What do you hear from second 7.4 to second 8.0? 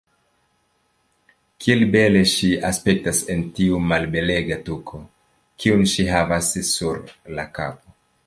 la kapo.